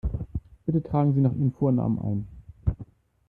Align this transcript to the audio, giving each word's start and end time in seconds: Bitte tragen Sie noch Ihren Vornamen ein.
Bitte 0.65 0.81
tragen 0.81 1.13
Sie 1.13 1.21
noch 1.21 1.35
Ihren 1.35 1.53
Vornamen 1.53 1.99
ein. 1.99 2.27